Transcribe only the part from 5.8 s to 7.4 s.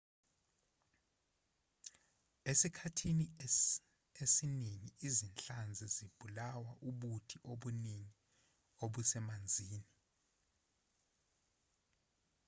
zibulawa ubuthi